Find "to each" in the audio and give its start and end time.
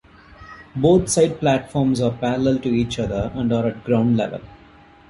2.61-2.97